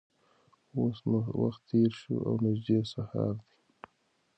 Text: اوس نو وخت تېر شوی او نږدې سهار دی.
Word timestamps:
اوس 0.77 0.97
نو 1.09 1.19
وخت 1.41 1.61
تېر 1.69 1.91
شوی 1.99 2.17
او 2.27 2.33
نږدې 2.43 2.77
سهار 2.91 3.33
دی. 3.41 3.53